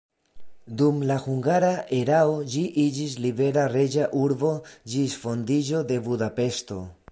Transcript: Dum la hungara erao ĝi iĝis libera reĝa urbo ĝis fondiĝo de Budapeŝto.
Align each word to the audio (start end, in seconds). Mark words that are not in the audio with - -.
Dum 0.81 1.01
la 1.09 1.17
hungara 1.25 1.69
erao 1.97 2.31
ĝi 2.55 2.63
iĝis 2.85 3.13
libera 3.27 3.67
reĝa 3.75 4.09
urbo 4.23 4.55
ĝis 4.95 5.21
fondiĝo 5.27 5.87
de 5.93 6.03
Budapeŝto. 6.11 6.83